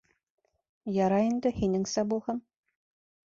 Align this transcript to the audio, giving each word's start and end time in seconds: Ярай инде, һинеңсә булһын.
Ярай 0.95 1.29
инде, 1.33 1.51
һинеңсә 1.59 2.05
булһын. 2.13 2.41